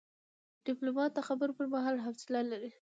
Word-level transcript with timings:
ډيپلومات 0.65 1.11
د 1.13 1.19
خبرو 1.27 1.57
پر 1.57 1.65
مهال 1.73 1.95
حوصله 2.05 2.41
لري. 2.51 2.71